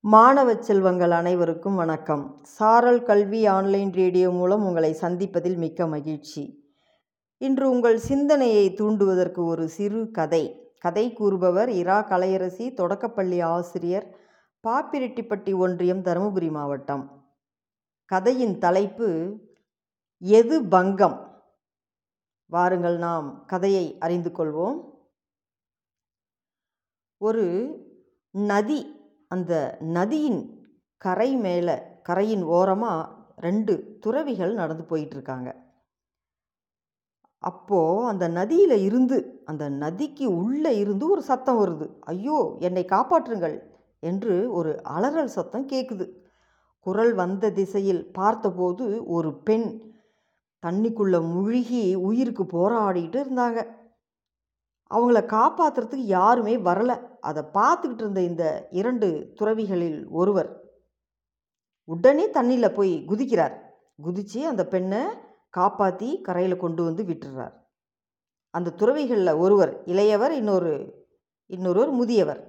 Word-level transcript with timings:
மாணவ 0.00 0.62
செல்வங்கள் 0.62 1.10
அனைவருக்கும் 1.10 1.74
வணக்கம். 1.74 2.40
சாரல் 2.42 3.02
கல்வி 3.02 3.46
ஆன்லைன் 3.46 3.92
ரேடியோ 3.92 4.30
மூலம் 4.30 4.66
உங்களை 4.66 4.96
சந்திப்பதில் 5.00 5.56
மிக்க 5.56 5.86
மகிழ்ச்சி. 5.86 6.72
இன்று 7.36 7.70
உங்கள் 7.70 7.98
சிந்தனையை 7.98 8.74
தூண்டுவதற்கு 8.74 9.44
ஒரு 9.44 9.68
சிறு 9.68 10.10
கதை. 10.10 10.72
கதை 10.78 11.12
கூறுபவர் 11.12 11.70
இரா 11.70 12.08
கலையரசி 12.08 12.74
தொடக்கப்பள்ளி 12.74 13.40
ஆசிரியர் 13.40 14.16
பாப்பிரெட்டிப்பட்டி 14.68 15.56
ஒன்றியம் 15.56 16.02
தருமபுரி 16.02 16.50
மாவட்டம். 16.50 17.26
கதையின் 18.04 18.58
தலைப்பு 18.58 19.38
எது 20.18 20.64
பங்கம்? 20.64 21.42
வாருங்கள் 22.46 22.98
நாம் 22.98 23.44
கதையை 23.46 23.98
அறிந்து 23.98 24.30
கொள்வோம். 24.30 24.80
ஒரு 27.16 27.76
நதி 28.30 28.97
அந்த 29.30 29.78
நதியின் 29.80 30.40
கரை 31.00 31.30
மேலே 31.36 31.76
கரையின் 32.02 32.44
ஓரமாக 32.56 33.08
ரெண்டு 33.46 33.98
துறவிகள் 34.00 34.52
நடந்து 34.54 34.84
போயிட்டுருக்காங்க. 34.90 35.48
அப்போது 37.42 38.06
அந்த 38.06 38.24
நதியில் 38.28 38.76
இருந்து 38.84 39.16
அந்த 39.44 39.64
நதிக்கு 39.82 40.26
உள்ளே 40.42 40.72
இருந்து 40.78 41.04
ஒரு 41.10 41.22
சத்தம் 41.22 41.58
வருது. 41.60 41.86
ஐயோ 42.12 42.38
என்னை 42.58 42.84
காப்பாற்றுங்கள் 42.84 43.56
என்று 44.02 44.34
ஒரு 44.52 44.70
அலறல் 44.82 45.34
சத்தம் 45.36 45.68
கேட்குது 45.68 46.06
குரல் 46.86 47.14
வந்த 47.14 47.50
திசையில் 47.50 48.02
பார்த்தபோது 48.12 48.84
ஒரு 49.06 49.30
பெண் 49.48 49.68
தண்ணிக்குள்ளே 50.62 51.20
முழுகி 51.34 51.82
உயிருக்கு 52.08 52.44
போராடிட்டு 52.56 53.18
இருந்தாங்க. 53.24 53.58
அவங்கள 54.90 55.20
காப்பாற்றுறதுக்கு 55.36 56.06
யாருமே 56.18 56.54
வரலை. 56.68 56.96
அதை 57.20 57.42
பார்த்துக்கிட்டு 57.58 58.04
இருந்த 58.04 58.20
இந்த 58.20 58.44
இரண்டு 58.70 59.08
துறவிகளில் 59.34 60.00
ஒருவர் 60.10 60.50
உடனே 61.88 62.24
தண்ணியில் 62.30 62.76
போய் 62.78 62.94
குதிக்கிறார். 63.10 63.54
குதித்து 63.98 64.40
அந்த 64.46 64.62
பெண்ணை 64.66 65.00
காப்பாற்றி 65.50 66.08
கரையில் 66.22 66.62
கொண்டு 66.64 66.82
வந்து 66.84 67.02
விட்டுறார். 67.04 67.54
அந்த 68.54 68.74
துறவிகளில் 68.80 69.40
ஒருவர் 69.44 69.72
இளையவர் 69.86 70.34
இன்னொரு 70.40 70.72
இன்னொருவர் 71.50 71.92
முதியவர். 71.92 72.40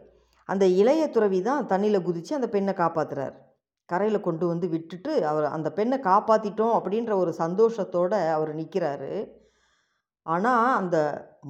அந்த 0.50 0.66
இளைய 0.82 1.04
துறவி 1.10 1.40
தான் 1.42 1.68
தண்ணியில் 1.68 2.06
குதித்து 2.08 2.32
அந்த 2.36 2.48
பெண்ணை 2.50 2.74
காப்பாற்றுறார் 2.74 3.36
கரையில் 3.90 4.26
கொண்டு 4.28 4.46
வந்து 4.48 4.68
விட்டுட்டு 4.70 5.12
அவர் 5.26 5.46
அந்த 5.56 5.68
பெண்ணை 5.72 5.98
காப்பாற்றிட்டோம் 6.04 6.74
அப்படின்ற 6.78 7.12
ஒரு 7.16 7.32
சந்தோஷத்தோடு 7.34 8.18
அவர் 8.36 8.52
நிற்கிறாரு 8.56 9.12
ஆனால் 10.30 10.76
அந்த 10.80 10.98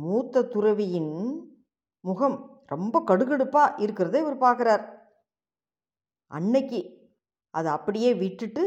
மூத்த 0.05 0.43
துறவியின் 0.53 1.13
முகம் 2.03 2.37
ரொம்ப 2.65 2.95
கடுகடுப்பாக 3.07 3.77
இருக்கிறத 3.85 4.17
இவர் 4.23 4.43
பார்க்குறார் 4.45 4.83
அன்னைக்கு 6.31 6.79
அதை 7.53 7.69
அப்படியே 7.71 8.11
விட்டுட்டு 8.23 8.65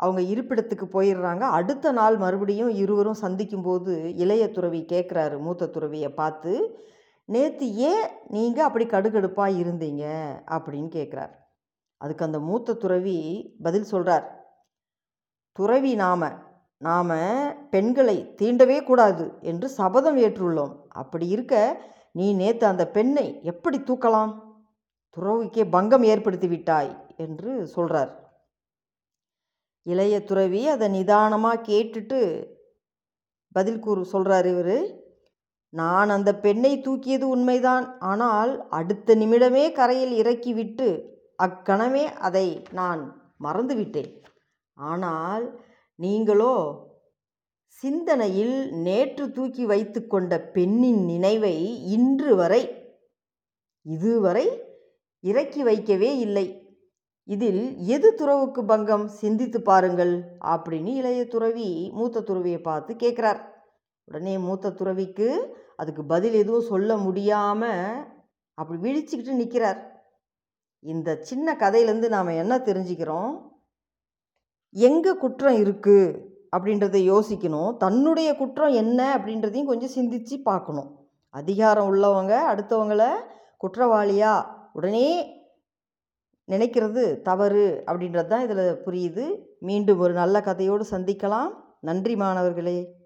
அவங்க 0.00 0.20
இருப்பிடத்துக்கு 0.32 0.86
போயிடுறாங்க. 0.92 1.44
அடுத்த 1.58 1.92
நாள் 1.92 2.16
மறுபடியும் 2.16 2.72
இருவரும் 2.82 3.22
சந்திக்கும்போது 3.24 3.94
இளைய 4.14 4.44
துறவி 4.50 4.80
கேட்குறாரு 4.92 5.36
மூத்த 5.38 5.68
துறவியை 5.68 6.10
பார்த்து 6.12 6.52
நேற்று 7.28 7.66
ஏன் 7.90 8.06
நீங்கள் 8.28 8.66
அப்படி 8.68 8.84
கடுகடுப்பாக 8.86 9.58
இருந்தீங்க? 9.62 10.04
அப்படின்னு 10.54 10.90
கேட்குறார் 10.98 11.34
அதுக்கு 12.00 12.26
அந்த 12.28 12.38
மூத்த 12.40 12.78
துறவி 12.82 13.18
பதில் 13.62 13.90
சொல்கிறார் 13.92 14.26
துறவி 15.56 15.92
நாம 15.94 16.30
நாம் 16.80 17.10
பெண்களை 17.70 18.16
தீண்டவே 18.40 18.76
கூடாது 18.84 19.24
என்று 19.50 19.66
சபதம் 19.78 20.18
ஏற்றுள்ளோம். 20.26 20.72
அப்படி 21.00 21.26
இருக்க 21.28 21.54
நீ 22.18 22.26
நேற்று 22.34 22.66
அந்த 22.66 22.84
பெண்ணை 22.96 23.26
எப்படி 23.42 23.78
தூக்கலாம்? 23.78 24.32
துறவிக்கே 25.16 25.64
பங்கம் 25.74 26.04
ஏற்படுத்தி 26.12 26.48
விட்டாய் 26.48 26.90
என்று 27.24 27.52
சொல்கிறார் 27.66 28.12
இளைய 29.86 30.16
துறவி 30.24 30.62
அதை 30.68 30.86
நிதானமாக 30.88 31.64
கேட்டுட்டு 31.68 32.18
பதில் 33.56 33.80
கூறு 33.84 34.02
சொல்கிறார் 34.04 34.48
இவர். 34.54 34.76
நான் 35.72 36.10
அந்த 36.16 36.30
பெண்ணை 36.44 36.72
தூக்கியது 36.86 37.26
உண்மைதான். 37.34 37.86
ஆனால் 38.10 38.52
அடுத்த 38.78 39.14
நிமிடமே 39.14 39.64
கரையில் 39.72 40.14
இறக்கிவிட்டு 40.22 40.88
அக்கணமே 41.46 42.04
அதை 42.28 42.46
நான் 42.78 43.02
மறந்துவிட்டேன் 43.44 44.10
ஆனால் 44.76 45.44
நீங்களோ 46.00 46.54
சிந்தனையில் 47.68 48.72
நேற்று 48.72 49.32
தூக்கி 49.32 49.64
வைத்து 49.66 50.06
கொண்ட 50.06 50.40
பெண்ணின் 50.40 51.04
நினைவை 51.04 51.56
இன்று 51.84 52.36
வரை 52.36 52.62
இதுவரை 53.86 54.46
இறக்கி 55.20 55.62
வைக்கவே 55.62 56.18
இல்லை. 56.18 56.46
இதில் 57.24 57.62
எது 57.86 58.08
துறவுக்கு 58.18 58.62
பங்கம்? 58.66 59.06
சிந்தித்து 59.08 59.62
பாருங்கள். 59.62 60.14
அப்படின்னு 60.40 60.86
இளைய 60.86 61.26
துறவி 61.26 61.90
மூத்த 61.92 62.22
துறவியை 62.22 62.60
பார்த்து 62.60 62.94
கேட்குறார். 62.94 63.40
உடனே 64.04 64.38
மூத்த 64.38 64.72
துறவிக்கு 64.72 65.28
அதுக்கு 65.76 66.04
பதில் 66.04 66.32
எதுவும் 66.32 66.70
சொல்ல 66.72 66.96
முடியாமல் 66.96 68.06
அப்படி 68.54 68.78
விழிச்சுக்கிட்டு 68.86 69.40
நிற்கிறார் 69.42 69.80
இந்த 70.84 71.18
சின்ன 71.22 71.56
கதையிலேருந்து 71.60 72.08
நாம் 72.08 72.38
என்ன 72.42 72.54
தெரிஞ்சுக்கிறோம்? 72.58 73.32
எங்கே 74.72 75.12
குற்றம் 75.12 75.56
இருக்குது 75.64 76.28
அப்படின்றத 76.56 76.98
யோசிக்கணும். 76.98 77.76
தன்னுடைய 77.76 78.36
குற்றம் 78.36 78.72
என்ன 78.72 79.18
அப்படின்றதையும் 79.18 79.64
கொஞ்சம் 79.64 79.88
சிந்தித்து 79.88 80.38
பார்க்கணும். 80.38 81.08
அதிகாரம் 81.30 81.92
உள்ளவங்க 81.92 82.32
அடுத்தவங்கள 82.52 83.08
குற்றவாளியா 83.64 84.44
உடனே 84.72 85.36
நினைக்கிறது 86.48 87.22
தவறு 87.22 87.84
அப்படின்றது 87.86 88.26
தான் 88.26 88.42
இதில் 88.42 88.82
புரியுது. 88.86 89.44
மீண்டும் 89.58 89.98
ஒரு 89.98 90.12
நல்ல 90.12 90.40
கதையோடு 90.40 90.84
சந்திக்கலாம். 90.90 91.50
நன்றி 91.80 92.16
மாணவர்களே. 92.16 92.98